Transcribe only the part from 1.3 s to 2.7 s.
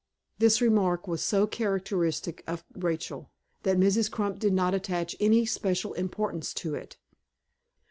characteristic of